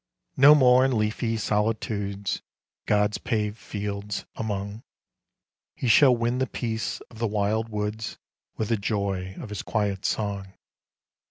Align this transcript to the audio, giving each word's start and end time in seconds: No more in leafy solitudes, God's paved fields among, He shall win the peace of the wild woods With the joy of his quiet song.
No 0.35 0.55
more 0.55 0.83
in 0.83 0.97
leafy 0.97 1.37
solitudes, 1.37 2.41
God's 2.87 3.19
paved 3.19 3.59
fields 3.59 4.25
among, 4.35 4.81
He 5.75 5.87
shall 5.87 6.15
win 6.15 6.39
the 6.39 6.47
peace 6.47 7.01
of 7.11 7.19
the 7.19 7.27
wild 7.27 7.69
woods 7.69 8.17
With 8.57 8.69
the 8.69 8.77
joy 8.77 9.35
of 9.37 9.49
his 9.49 9.61
quiet 9.61 10.03
song. 10.03 10.53